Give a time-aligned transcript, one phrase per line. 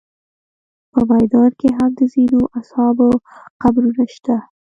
[0.91, 3.09] په میدان کې هم د ځینو اصحابو
[3.61, 4.35] قبرونه شته.